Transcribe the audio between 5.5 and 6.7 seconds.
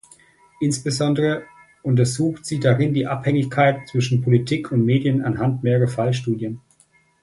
mehrerer Fallstudien.